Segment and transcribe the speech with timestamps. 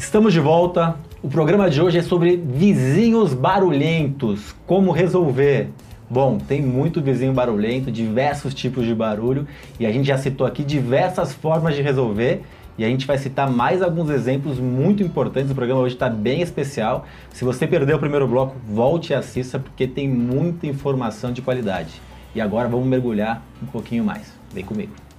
[0.00, 0.96] Estamos de volta.
[1.22, 4.54] O programa de hoje é sobre vizinhos barulhentos.
[4.66, 5.68] Como resolver?
[6.08, 9.46] Bom, tem muito vizinho barulhento, diversos tipos de barulho
[9.78, 12.40] e a gente já citou aqui diversas formas de resolver
[12.78, 15.50] e a gente vai citar mais alguns exemplos muito importantes.
[15.50, 17.04] O programa hoje está bem especial.
[17.30, 22.00] Se você perdeu o primeiro bloco, volte e assista porque tem muita informação de qualidade.
[22.34, 24.32] E agora vamos mergulhar um pouquinho mais.
[24.54, 25.09] Vem comigo.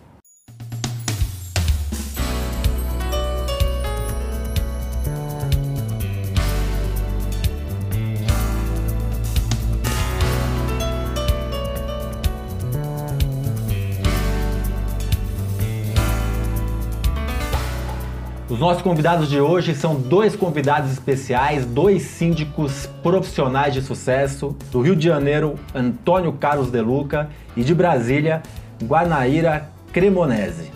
[18.62, 24.56] Nossos convidados de hoje são dois convidados especiais, dois síndicos profissionais de sucesso.
[24.72, 28.44] Do Rio de Janeiro, Antônio Carlos De Luca e de Brasília,
[28.84, 30.72] Guanaíra Cremonese.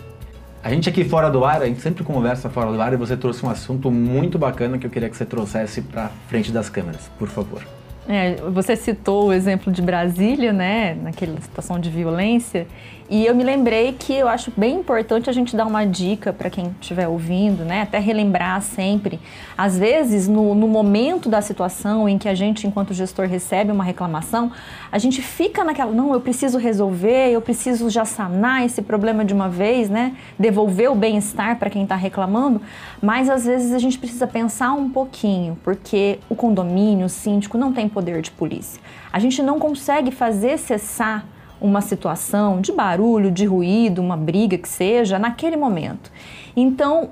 [0.64, 3.16] A gente aqui fora do ar, a gente sempre conversa fora do ar e você
[3.16, 7.08] trouxe um assunto muito bacana que eu queria que você trouxesse para frente das câmeras,
[7.16, 7.62] por favor.
[8.08, 12.66] É, você citou o exemplo de Brasília, né, naquela situação de violência,
[13.08, 16.50] e eu me lembrei que eu acho bem importante a gente dar uma dica para
[16.50, 17.82] quem estiver ouvindo, né?
[17.82, 19.20] Até relembrar sempre.
[19.56, 23.84] Às vezes, no, no, momento da situação em que a gente, enquanto gestor, recebe uma
[23.84, 24.50] reclamação,
[24.90, 29.32] a gente fica naquela, não, eu preciso resolver, eu preciso já sanar esse problema de
[29.32, 30.16] uma vez, né?
[30.36, 32.60] Devolver o bem-estar para quem está reclamando.
[33.00, 37.72] Mas às vezes a gente precisa pensar um pouquinho, porque o condomínio, o síndico, não
[37.72, 38.78] tem poder de polícia.
[39.10, 41.24] A gente não consegue fazer cessar
[41.58, 46.12] uma situação de barulho, de ruído, uma briga que seja, naquele momento.
[46.54, 47.08] Então,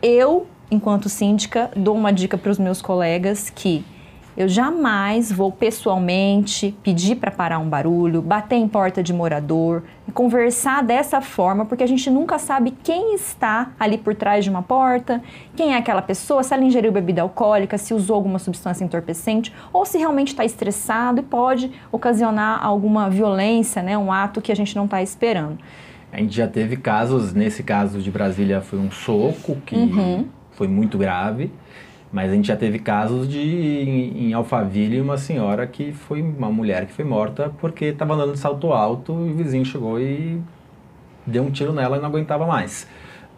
[0.00, 3.84] eu, enquanto síndica, dou uma dica para os meus colegas que
[4.36, 10.82] eu jamais vou pessoalmente pedir para parar um barulho, bater em porta de morador, conversar
[10.82, 15.22] dessa forma, porque a gente nunca sabe quem está ali por trás de uma porta,
[15.54, 19.86] quem é aquela pessoa, se ela ingeriu bebida alcoólica, se usou alguma substância entorpecente, ou
[19.86, 24.76] se realmente está estressado e pode ocasionar alguma violência, né, um ato que a gente
[24.76, 25.58] não está esperando.
[26.12, 30.26] A gente já teve casos, nesse caso de Brasília foi um soco que uhum.
[30.52, 31.50] foi muito grave.
[32.12, 36.50] Mas a gente já teve casos de, em, em Alphaville, uma senhora que foi, uma
[36.50, 40.40] mulher que foi morta porque estava andando de salto alto e o vizinho chegou e
[41.26, 42.86] deu um tiro nela e não aguentava mais.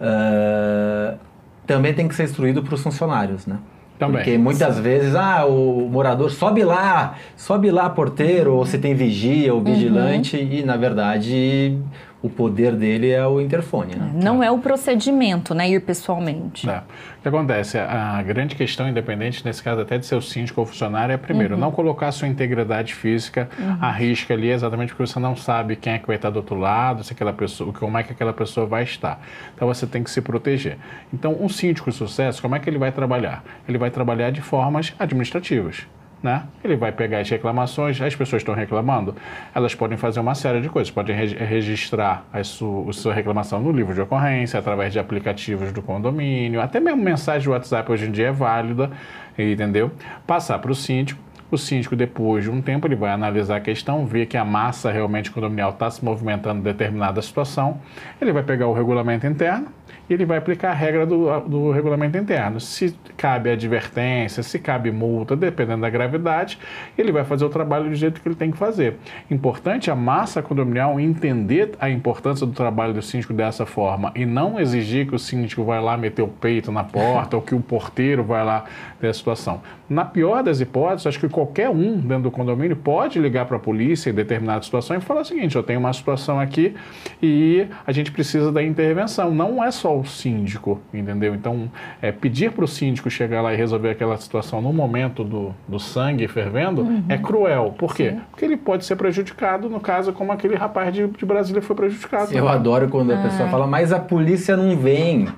[0.01, 1.19] Uh,
[1.67, 3.59] também tem que ser instruído para os funcionários, né?
[3.99, 4.19] Também.
[4.19, 9.53] Porque muitas vezes, ah, o morador sobe lá, sobe lá porteiro, ou se tem vigia
[9.53, 10.49] ou vigilante, uhum.
[10.53, 11.77] e na verdade
[12.21, 13.95] o poder dele é o interfone.
[13.95, 14.11] Né?
[14.15, 15.71] Não é o procedimento, né?
[15.71, 16.69] Ir pessoalmente.
[16.69, 16.79] É.
[17.19, 17.79] O que acontece?
[17.79, 21.55] A grande questão, independente, nesse caso até de ser o síndico ou funcionário, é primeiro,
[21.55, 21.61] uhum.
[21.61, 23.78] não colocar a sua integridade física uhum.
[23.81, 26.57] à risca ali, exatamente porque você não sabe quem é que vai estar do outro
[26.57, 29.21] lado, se aquela pessoa, como é que aquela pessoa vai estar.
[29.55, 30.77] Então você tem que se proteger.
[31.12, 33.45] Então, um síndico de sucesso, como é que ele vai trabalhar?
[33.69, 35.87] Ele vai trabalhar de formas administrativas.
[36.21, 36.43] Né?
[36.65, 39.15] Ele vai pegar as reclamações, as pessoas estão reclamando,
[39.55, 43.61] elas podem fazer uma série de coisas, podem re registrar a sua, a sua, reclamação
[43.61, 48.07] no livro de ocorrência, através de aplicativos do condomínio, até mesmo mensagem de WhatsApp hoje
[48.07, 48.91] em dia é válida,
[49.39, 49.93] entendeu?
[50.27, 51.21] Passar para o síndico,
[51.51, 54.91] o síndico, depois de um tempo, ele vai analisar a questão, ver que a massa
[54.91, 57.81] realmente condominial está se movimentando em determinada situação,
[58.21, 59.69] ele vai pegar o regulamento interno,
[60.15, 62.61] ele vai aplicar a regra do, do regulamento interno.
[62.61, 66.59] Se cabe advertência, se cabe multa, dependendo da gravidade,
[66.97, 68.97] ele vai fazer o trabalho do jeito que ele tem que fazer.
[69.31, 74.59] Importante a massa condominial entender a importância do trabalho do síndico dessa forma e não
[74.59, 78.25] exigir que o síndico vai lá meter o peito na porta ou que o porteiro
[78.25, 78.65] vai lá
[79.01, 79.61] ter a situação.
[79.89, 83.61] Na pior das hipóteses, acho que qualquer um dentro do condomínio pode ligar para a
[83.61, 86.75] polícia em determinada situação e falar o seguinte: eu tenho uma situação aqui
[87.23, 89.31] e a gente precisa da intervenção.
[89.31, 91.34] Não é só o síndico, entendeu?
[91.34, 91.70] Então,
[92.00, 95.78] é, pedir para o síndico chegar lá e resolver aquela situação no momento do, do
[95.78, 97.04] sangue fervendo uhum.
[97.09, 97.75] é cruel.
[97.76, 98.10] Por quê?
[98.10, 98.20] Sim.
[98.31, 102.33] Porque ele pode ser prejudicado, no caso, como aquele rapaz de, de Brasília foi prejudicado.
[102.33, 105.28] Eu adoro quando a pessoa fala, mas a polícia não vem.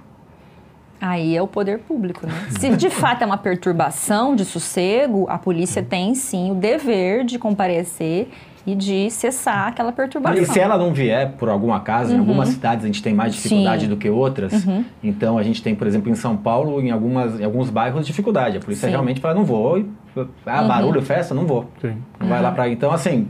[1.01, 2.33] Aí é o poder público, né?
[2.51, 7.39] Se de fato é uma perturbação de sossego, a polícia tem sim o dever de
[7.39, 8.29] comparecer
[8.67, 10.43] e de cessar aquela perturbação.
[10.43, 12.17] E se ela não vier por algum acaso, uhum.
[12.17, 13.89] em algumas cidades a gente tem mais dificuldade Sim.
[13.89, 14.65] do que outras.
[14.65, 14.85] Uhum.
[15.03, 18.59] Então a gente tem, por exemplo, em São Paulo, em, algumas, em alguns bairros, dificuldade.
[18.59, 18.93] A polícia Sim.
[18.93, 19.79] realmente fala, não vou.
[19.79, 19.87] E,
[20.47, 20.69] ah, uhum.
[20.69, 21.71] barulho, festa, não vou.
[21.81, 21.97] Sim.
[22.19, 23.29] Não vai lá para Então, assim,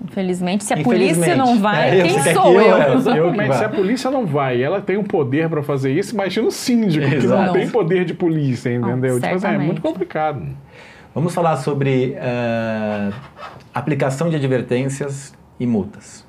[0.00, 2.78] Infelizmente, se a polícia não vai, é, quem sou eu?
[2.78, 3.16] eu?
[3.16, 6.14] eu Mas se a polícia não vai ela tem o um poder para fazer isso,
[6.14, 7.20] imagina o síndico, Exato.
[7.20, 9.16] que não tem poder de polícia, entendeu?
[9.16, 10.42] Oh, tipo assim, é muito complicado.
[11.18, 13.12] Vamos falar sobre uh,
[13.74, 16.24] aplicação de advertências e multas.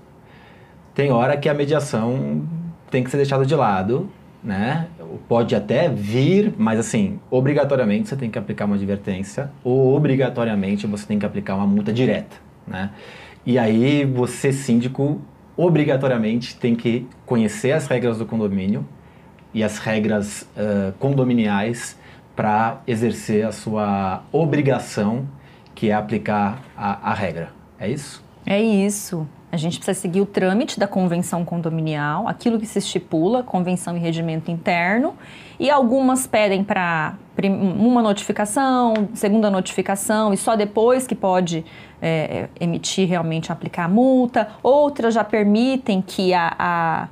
[0.95, 2.41] Tem hora que a mediação
[2.89, 4.09] tem que ser deixada de lado,
[4.43, 4.87] né?
[5.27, 11.05] pode até vir, mas assim, obrigatoriamente você tem que aplicar uma advertência ou obrigatoriamente você
[11.05, 12.89] tem que aplicar uma multa direta, né?
[13.45, 15.21] E aí você, síndico,
[15.55, 18.83] obrigatoriamente tem que conhecer as regras do condomínio
[19.53, 21.95] e as regras uh, condominiais
[22.39, 25.27] para exercer a sua obrigação,
[25.75, 27.49] que é aplicar a, a regra.
[27.77, 28.23] É isso?
[28.45, 29.27] É isso.
[29.51, 33.99] A gente precisa seguir o trâmite da convenção condominial, aquilo que se estipula, convenção e
[33.99, 35.17] regimento interno,
[35.59, 41.65] e algumas pedem para uma notificação, segunda notificação, e só depois que pode
[42.01, 44.47] é, emitir realmente aplicar a multa.
[44.63, 47.07] Outras já permitem que a, a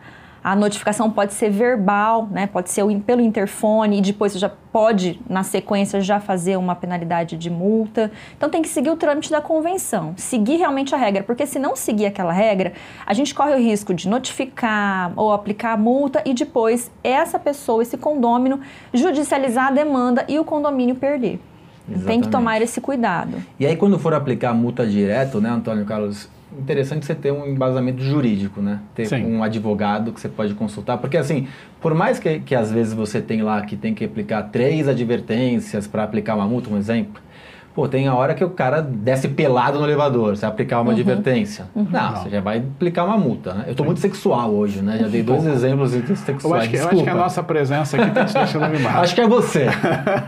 [0.47, 2.47] a notificação pode ser verbal, né?
[2.47, 7.35] pode ser pelo interfone e depois você já pode, na sequência, já fazer uma penalidade
[7.35, 8.09] de multa.
[8.37, 11.75] Então tem que seguir o trâmite da convenção, seguir realmente a regra, porque se não
[11.75, 12.71] seguir aquela regra,
[13.05, 17.83] a gente corre o risco de notificar ou aplicar a multa e depois essa pessoa,
[17.83, 18.61] esse condômino,
[18.93, 21.41] judicializar a demanda e o condomínio perder.
[21.89, 22.05] Exatamente.
[22.05, 23.43] Tem que tomar esse cuidado.
[23.59, 26.29] E aí, quando for aplicar a multa direto, né, Antônio Carlos?
[26.57, 28.79] Interessante você ter um embasamento jurídico, né?
[28.95, 29.25] Ter Sim.
[29.25, 30.97] um advogado que você pode consultar.
[30.97, 31.47] Porque, assim,
[31.81, 35.87] por mais que, que às vezes você tem lá que tem que aplicar três advertências
[35.87, 37.21] para aplicar uma multa, um exemplo.
[37.77, 40.89] Pô, tem a hora que o cara desce pelado no elevador, você vai aplicar uma
[40.89, 40.97] uhum.
[40.97, 41.67] advertência.
[41.75, 41.85] Uhum.
[41.91, 43.65] Não, Não, você já vai aplicar uma multa, né?
[43.67, 44.97] Eu estou muito sexual hoje, né?
[44.97, 46.43] Já dei dois exemplos sexuais.
[46.43, 48.97] Eu acho, que, eu acho que a nossa presença aqui está te deixando animado.
[49.03, 49.67] acho que é você.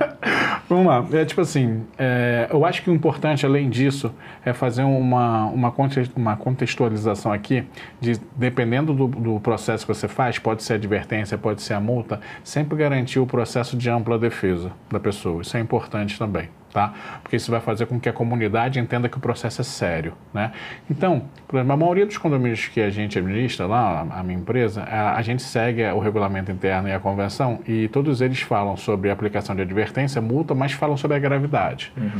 [0.69, 1.03] Vamos lá.
[1.11, 4.13] É tipo assim, é, eu acho que o importante, além disso,
[4.45, 5.73] é fazer uma, uma,
[6.15, 7.63] uma contextualização aqui,
[7.99, 12.21] de, dependendo do, do processo que você faz, pode ser advertência, pode ser a multa,
[12.43, 15.41] sempre garantir o processo de ampla defesa da pessoa.
[15.41, 16.93] Isso é importante também tá?
[17.21, 20.51] Porque isso vai fazer com que a comunidade entenda que o processo é sério, né?
[20.89, 24.83] Então, por exemplo, a maioria dos condomínios que a gente administra lá, a minha empresa,
[24.83, 29.09] a, a gente segue o regulamento interno e a convenção e todos eles falam sobre
[29.09, 31.91] a aplicação de advertência, multa, mas falam sobre a gravidade.
[31.97, 32.11] Uhum.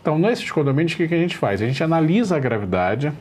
[0.00, 1.60] Então, nesses condomínios, o que, que a gente faz?
[1.60, 3.12] A gente analisa a gravidade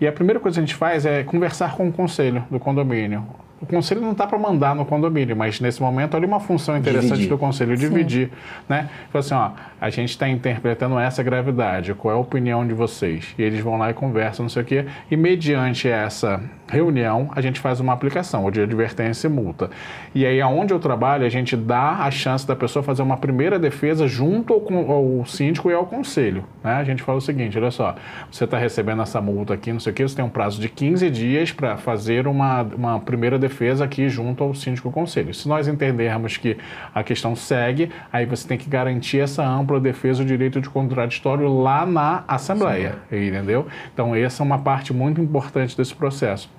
[0.00, 3.26] e a primeira coisa que a gente faz é conversar com o conselho do condomínio
[3.62, 7.10] o conselho não está para mandar no condomínio, mas nesse momento olha uma função interessante
[7.10, 7.28] dividir.
[7.28, 8.32] do conselho dividir, Sim.
[8.68, 8.90] né?
[9.04, 9.50] Tipo assim, ó,
[9.80, 13.32] a gente está interpretando essa gravidade, qual é a opinião de vocês?
[13.38, 17.40] E eles vão lá e conversam, não sei o quê, e mediante essa reunião a
[17.40, 19.70] gente faz uma aplicação, ou de advertência e multa.
[20.12, 23.60] E aí, aonde eu trabalho, a gente dá a chance da pessoa fazer uma primeira
[23.60, 26.72] defesa junto ao, ao síndico e ao conselho, né?
[26.72, 27.94] A gente fala o seguinte, olha só,
[28.28, 30.68] você está recebendo essa multa aqui, não sei o quê, você tem um prazo de
[30.68, 35.34] 15 dias para fazer uma, uma primeira defesa defesa aqui junto ao síndico conselho.
[35.34, 36.56] Se nós entendermos que
[36.94, 41.46] a questão segue, aí você tem que garantir essa ampla defesa do direito de contraditório
[41.62, 43.28] lá na Assembleia, Sim.
[43.28, 43.66] entendeu?
[43.92, 46.50] Então, essa é uma parte muito importante desse processo.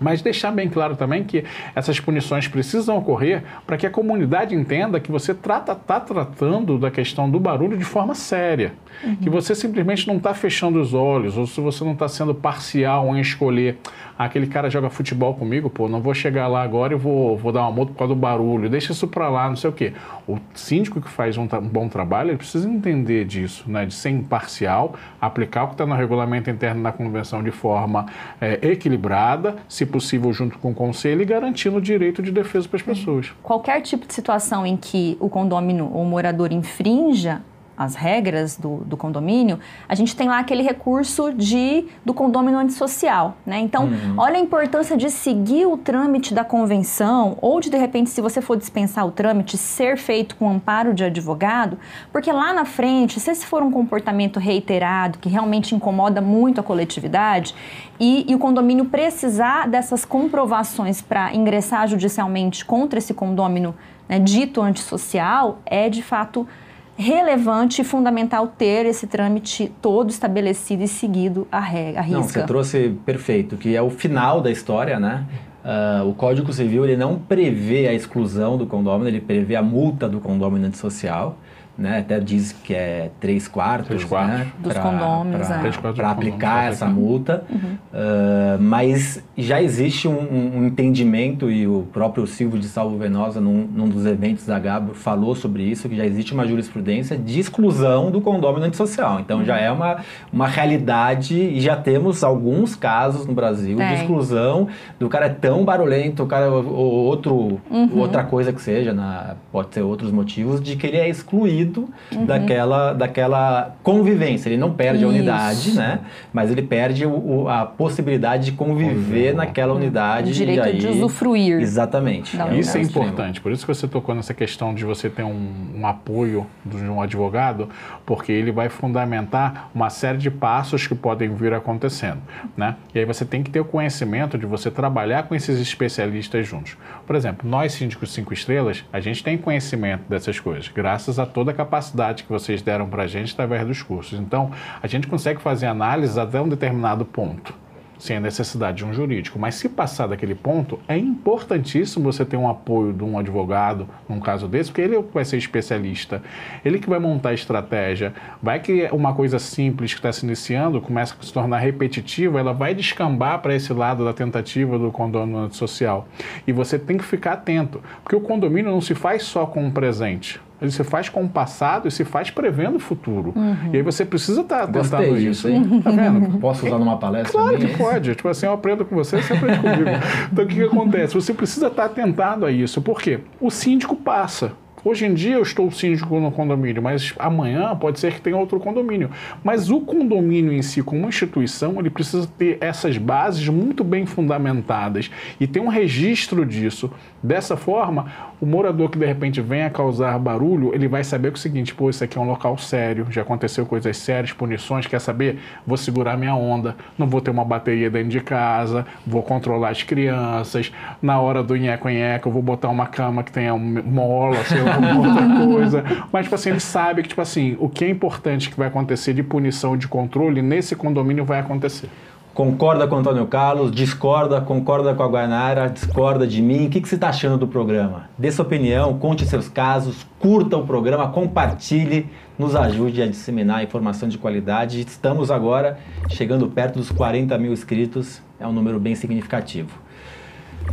[0.00, 1.44] Mas deixar bem claro também que
[1.74, 6.90] essas punições precisam ocorrer para que a comunidade entenda que você está trata, tratando da
[6.90, 8.72] questão do barulho de forma séria.
[9.02, 9.16] Uhum.
[9.16, 13.16] Que você simplesmente não está fechando os olhos, ou se você não está sendo parcial
[13.16, 13.78] em escolher
[14.18, 17.62] aquele cara joga futebol comigo, pô, não vou chegar lá agora e vou, vou dar
[17.62, 19.92] uma multa por causa do barulho, deixa isso para lá, não sei o quê.
[20.26, 24.10] O síndico que faz um, um, bom trabalho, ele precisa entender disso, né, de ser
[24.10, 28.06] imparcial, aplicar o que está no regulamento interno da convenção de forma
[28.40, 32.76] é, equilibrada, se possível junto com o conselho e garantindo o direito de defesa para
[32.76, 33.32] as pessoas.
[33.42, 37.42] Qualquer tipo de situação em que o condômino ou o morador infrinja
[37.76, 43.36] as regras do, do, condomínio, a gente tem lá aquele recurso de, do condomínio antissocial,
[43.44, 43.58] né?
[43.58, 44.14] Então, uhum.
[44.16, 48.40] olha a importância de seguir o trâmite da convenção ou de, de repente, se você
[48.40, 51.78] for dispensar o trâmite, ser feito com amparo de advogado,
[52.10, 56.64] porque lá na frente, se esse for um comportamento reiterado, que realmente incomoda muito a
[56.64, 57.54] coletividade,
[58.00, 63.74] e, e o condomínio precisar dessas comprovações para ingressar judicialmente contra esse condômino
[64.08, 66.46] né, dito antissocial, é de fato
[66.96, 72.20] relevante e fundamental ter esse trâmite todo estabelecido e seguido a, regra, a risca.
[72.20, 75.24] Não, você trouxe perfeito, que é o final da história, né?
[75.64, 80.08] Uh, o Código Civil ele não prevê a exclusão do condômino, ele prevê a multa
[80.08, 81.36] do condômino antissocial
[81.78, 81.98] né?
[81.98, 84.38] Até diz que é três quartos, três quartos.
[84.38, 84.46] Né?
[84.58, 85.46] dos pra, condôminos,
[85.94, 86.10] para é.
[86.10, 87.58] aplicar essa multa, uhum.
[87.92, 93.66] uh, mas já existe um, um, entendimento e o próprio Silvio de Salvo Venosa, num,
[93.66, 98.10] num, dos eventos da Gabro, falou sobre isso, que já existe uma jurisprudência de exclusão
[98.10, 99.20] do condômino antissocial.
[99.20, 99.44] Então uhum.
[99.44, 99.98] já é uma,
[100.32, 103.88] uma realidade e já temos alguns casos no Brasil Tem.
[103.88, 104.68] de exclusão
[104.98, 107.98] do cara é tão barulhento, o cara ou outro, uhum.
[107.98, 111.88] outra coisa que seja, na, pode ter outros motivos, de que ele é excluído ruído
[112.12, 112.24] uhum.
[112.24, 114.48] daquela, daquela convivência.
[114.48, 115.06] Ele não perde Isso.
[115.06, 116.00] a unidade, né?
[116.32, 119.36] Mas ele perde o, o, a possibilidade de conviver uhum.
[119.36, 120.30] naquela unidade.
[120.30, 121.60] O direito aí, de usufruir.
[121.60, 122.40] Exatamente.
[122.40, 123.40] É Isso é importante.
[123.40, 127.00] Por isso que você tocou nessa questão de você ter um, um apoio de um
[127.00, 127.68] advogado,
[128.04, 132.20] porque ele vai fundamentar uma série de passos que podem vir acontecendo,
[132.56, 132.76] né?
[132.94, 136.76] E aí você tem que ter o conhecimento de você trabalhar com esses especialistas juntos.
[137.06, 141.50] Por exemplo, nós síndicos cinco estrelas, a gente tem conhecimento dessas coisas, graças a toda
[141.50, 144.18] a capacidade que vocês deram para a gente através dos cursos.
[144.18, 144.50] Então,
[144.82, 147.66] a gente consegue fazer análise até um determinado ponto
[147.98, 149.38] sem a necessidade de um jurídico.
[149.38, 154.20] Mas se passar daquele ponto, é importantíssimo você ter um apoio de um advogado num
[154.20, 156.22] caso desse, porque ele vai ser especialista,
[156.64, 158.12] ele que vai montar a estratégia.
[158.42, 162.52] Vai que uma coisa simples que está se iniciando começa a se tornar repetitiva, ela
[162.52, 166.08] vai descambar para esse lado da tentativa do condomínio social.
[166.46, 169.70] E você tem que ficar atento, porque o condomínio não se faz só com um
[169.70, 170.40] presente.
[170.60, 173.32] Ele se faz com o passado e se faz prevendo o futuro.
[173.36, 173.70] Uhum.
[173.72, 175.48] E aí você precisa estar tá tentando isso.
[175.48, 175.82] Hein?
[175.82, 176.38] Tá vendo?
[176.40, 177.32] Posso usar numa palestra?
[177.32, 178.14] Claro que pode.
[178.14, 179.90] Tipo assim, eu aprendo com você, você aprende comigo.
[180.32, 181.14] Então o que, que acontece?
[181.14, 182.80] Você precisa estar tá atentado a isso.
[182.80, 183.20] Por quê?
[183.40, 184.52] O síndico passa.
[184.84, 188.60] Hoje em dia eu estou síndico no condomínio, mas amanhã pode ser que tenha outro
[188.60, 189.10] condomínio.
[189.42, 195.10] Mas o condomínio em si, como instituição, ele precisa ter essas bases muito bem fundamentadas
[195.40, 196.90] e ter um registro disso.
[197.22, 198.06] Dessa forma,
[198.40, 201.74] o morador que de repente venha causar barulho, ele vai saber que é o seguinte,
[201.74, 205.38] pô, isso aqui é um local sério, já aconteceu coisas sérias, punições, quer saber?
[205.66, 209.82] Vou segurar minha onda, não vou ter uma bateria dentro de casa, vou controlar as
[209.82, 214.75] crianças, na hora do nheco-nheco eu vou botar uma cama que tenha mola, sei lá,
[214.76, 215.84] outra coisa.
[216.12, 219.12] Mas, tipo assim, ele sabe que, tipo assim, o que é importante que vai acontecer
[219.14, 221.88] de punição, de controle, nesse condomínio vai acontecer.
[222.36, 226.66] Concorda com o Antônio Carlos, discorda, concorda com a Guanara, discorda de mim.
[226.66, 228.10] O que, que você está achando do programa?
[228.18, 234.06] Dê sua opinião, conte seus casos, curta o programa, compartilhe, nos ajude a disseminar informação
[234.06, 234.82] de qualidade.
[234.82, 235.78] Estamos agora
[236.10, 239.70] chegando perto dos 40 mil inscritos, é um número bem significativo.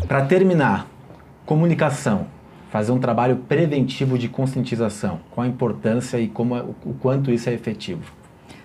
[0.05, 0.85] Para terminar,
[1.45, 2.27] comunicação
[2.73, 5.19] fazer um trabalho preventivo de conscientização.
[5.29, 8.01] Qual a importância e como, o quanto isso é efetivo?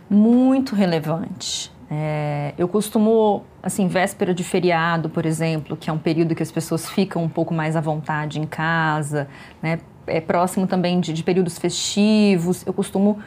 [0.09, 1.71] Muito relevante.
[1.91, 6.51] É, eu costumo, assim, véspera de feriado, por exemplo, que é um período que as
[6.51, 9.29] pessoas ficam um pouco mais à vontade em casa,
[9.63, 9.79] né?
[10.07, 13.19] É próximo também de, de períodos festivos, eu costumo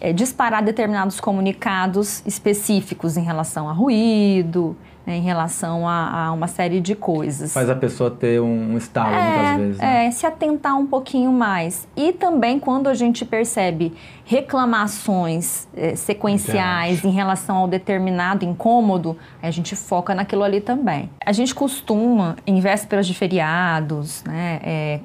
[0.00, 4.74] é, disparar determinados comunicados específicos em relação a ruído,
[5.06, 7.52] né, em relação a, a, uma série de coisas.
[7.52, 9.78] Faz a pessoa ter um estalo é, muitas vezes.
[9.78, 10.06] Né?
[10.06, 11.88] É, se atentar um pouquinho mais.
[11.96, 13.92] E também quando a gente percebe
[14.24, 21.10] reclamações é, sequenciais em relação ao determinado incômodo, a gente foca naquilo ali também.
[21.24, 25.00] A gente costuma, em vésperas de feriados, né, é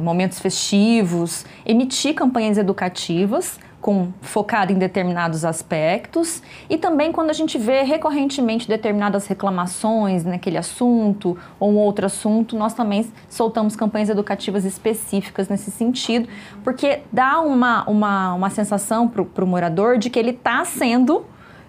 [0.00, 6.42] momentos festivos, emitir campanhas educativas com focado em determinados aspectos.
[6.68, 12.56] E também quando a gente vê recorrentemente determinadas reclamações naquele assunto ou um outro assunto,
[12.56, 16.28] nós também soltamos campanhas educativas específicas nesse sentido,
[16.62, 21.24] porque dá uma, uma, uma sensação para o morador de que ele está sendo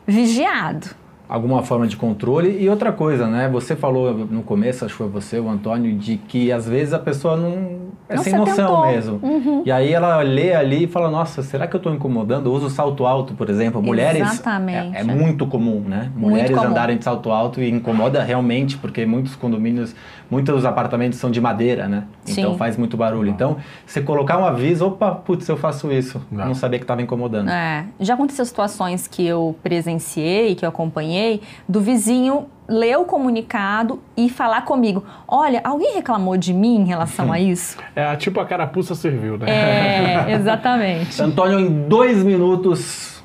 [0.06, 1.01] vigiado
[1.32, 2.62] alguma forma de controle.
[2.62, 3.48] E outra coisa, né?
[3.48, 7.00] Você falou no começo, acho que foi você, o Antônio, de que às vezes a
[7.00, 8.86] pessoa não é não sem noção tentou.
[8.88, 9.20] mesmo.
[9.24, 9.64] Uhum.
[9.66, 12.52] E aí ela lê ali e fala: Nossa, será que eu estou incomodando?
[12.52, 13.82] Uso salto alto, por exemplo.
[13.82, 14.22] Mulheres.
[14.22, 14.98] Exatamente.
[14.98, 16.12] É, é muito comum, né?
[16.14, 16.68] Mulheres comum.
[16.68, 19.96] andarem de salto alto e incomoda realmente, porque muitos condomínios,
[20.30, 22.04] muitos apartamentos são de madeira, né?
[22.28, 22.58] Então Sim.
[22.58, 23.30] faz muito barulho.
[23.30, 26.22] Então, você colocar um aviso, opa, putz, eu faço isso.
[26.30, 27.50] Não, não sabia que estava incomodando.
[27.50, 27.86] É.
[28.02, 31.21] Já aconteceu situações que eu presenciei, que eu acompanhei
[31.68, 37.32] do vizinho ler o comunicado e falar comigo: olha, alguém reclamou de mim em relação
[37.32, 37.78] a isso?
[37.96, 39.48] É tipo a carapuça serviu, né?
[39.50, 41.22] É, exatamente.
[41.22, 43.21] Antônio, em dois minutos,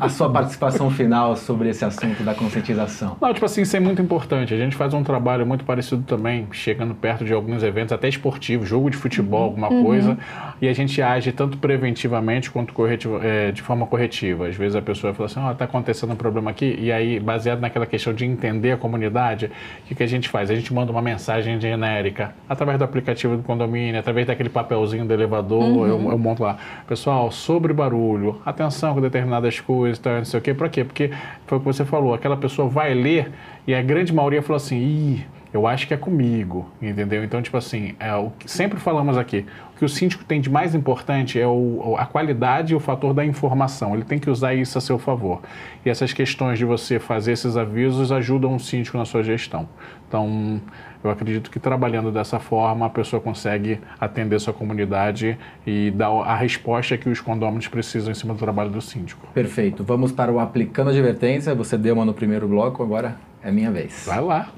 [0.00, 3.16] a sua participação final sobre esse assunto da conscientização?
[3.20, 4.54] Não, tipo assim, isso é muito importante.
[4.54, 8.68] A gente faz um trabalho muito parecido também, chegando perto de alguns eventos, até esportivos,
[8.68, 9.46] jogo de futebol, uhum.
[9.46, 9.84] alguma uhum.
[9.84, 10.18] coisa,
[10.60, 14.48] e a gente age tanto preventivamente quanto corretiva, é, de forma corretiva.
[14.48, 17.18] Às vezes a pessoa fala assim, ó, oh, tá acontecendo um problema aqui, e aí,
[17.18, 20.50] baseado naquela questão de entender a comunidade, o que, que a gente faz?
[20.50, 25.12] A gente manda uma mensagem genérica, através do aplicativo do condomínio, através daquele papelzinho do
[25.12, 25.86] elevador, uhum.
[25.86, 26.56] eu, eu monto lá.
[26.86, 30.54] Pessoal, sobre barulho, atenção com determinadas as coisas, tá, não sei o quê.
[30.54, 30.84] Para quê?
[30.84, 31.10] Porque
[31.46, 33.30] foi o que você falou, aquela pessoa vai ler
[33.66, 37.24] e a grande maioria falou assim, ih, eu acho que é comigo, entendeu?
[37.24, 40.50] Então, tipo assim, é o que sempre falamos aqui, o que o síndico tem de
[40.50, 43.94] mais importante é o, a qualidade e o fator da informação.
[43.94, 45.40] Ele tem que usar isso a seu favor.
[45.84, 49.68] E essas questões de você fazer esses avisos ajudam o síndico na sua gestão.
[50.06, 50.60] Então,
[51.02, 56.36] eu acredito que trabalhando dessa forma, a pessoa consegue atender sua comunidade e dar a
[56.36, 59.26] resposta que os condôminos precisam em cima do trabalho do síndico.
[59.32, 59.82] Perfeito.
[59.82, 61.54] Vamos para o aplicando advertência.
[61.54, 64.04] Você deu uma no primeiro bloco, agora é minha vez.
[64.06, 64.48] Vai lá.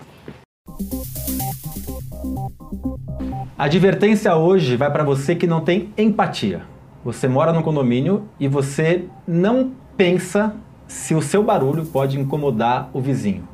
[3.56, 6.62] A advertência hoje vai para você que não tem empatia.
[7.04, 10.54] Você mora num condomínio e você não pensa
[10.86, 13.48] se o seu barulho pode incomodar o vizinho.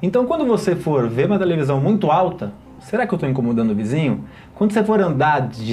[0.00, 3.74] Então, quando você for ver uma televisão muito alta, será que eu estou incomodando o
[3.74, 4.24] vizinho?
[4.54, 5.64] Quando você for andar de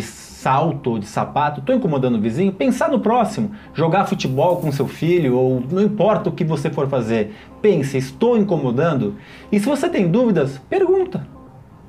[0.46, 2.52] salto ou de sapato, estou incomodando o vizinho?
[2.52, 6.88] Pensar no próximo, jogar futebol com seu filho ou não importa o que você for
[6.88, 7.34] fazer,
[7.64, 9.16] pense, estou incomodando?
[9.52, 11.26] E se você tem dúvidas, pergunta.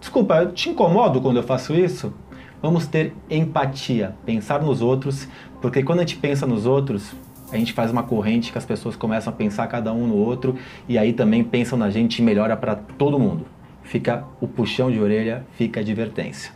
[0.00, 2.14] Desculpa, eu te incomodo quando eu faço isso?
[2.62, 5.28] Vamos ter empatia, pensar nos outros,
[5.60, 7.12] porque quando a gente pensa nos outros,
[7.52, 10.56] a gente faz uma corrente que as pessoas começam a pensar cada um no outro
[10.88, 13.44] e aí também pensam na gente e melhora para todo mundo.
[13.82, 16.55] Fica o puxão de orelha, fica a advertência.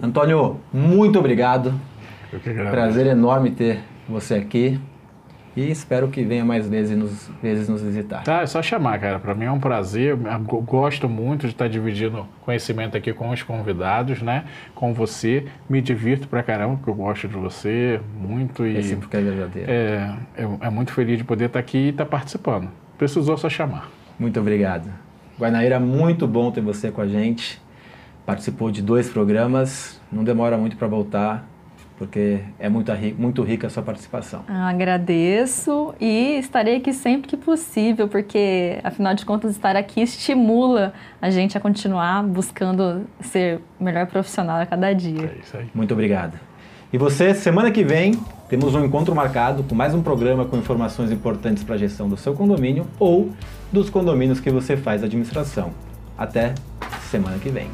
[0.00, 1.74] Antônio, muito obrigado.
[2.70, 4.78] Prazer enorme ter você aqui.
[5.56, 8.22] E espero que venha mais vezes nos, vezes nos visitar.
[8.22, 9.18] Tá, é só chamar, cara.
[9.18, 10.10] Para mim é um prazer.
[10.10, 14.44] Eu gosto muito de estar dividindo conhecimento aqui com os convidados, né?
[14.74, 15.46] Com você.
[15.66, 18.66] Me divirto pra caramba, porque eu gosto de você muito.
[18.66, 19.70] E é sempre que é verdadeiro.
[19.70, 22.68] É, é, é muito feliz de poder estar aqui e estar participando.
[22.98, 23.90] Precisou só chamar.
[24.18, 24.90] Muito obrigado.
[25.40, 27.58] Guanaíra, muito bom ter você com a gente.
[28.26, 30.00] Participou de dois programas.
[30.12, 31.48] Não demora muito para voltar
[31.98, 34.44] porque é muito, muito rica a sua participação.
[34.46, 40.92] Ah, agradeço e estarei aqui sempre que possível, porque afinal de contas estar aqui estimula
[41.20, 45.32] a gente a continuar buscando ser melhor profissional a cada dia.
[45.36, 45.66] É isso aí.
[45.74, 46.38] Muito obrigado.
[46.92, 48.14] E você, semana que vem,
[48.48, 52.16] temos um encontro marcado com mais um programa com informações importantes para a gestão do
[52.16, 53.32] seu condomínio ou
[53.72, 55.70] dos condomínios que você faz administração.
[56.16, 56.54] Até
[57.10, 57.68] semana que vem.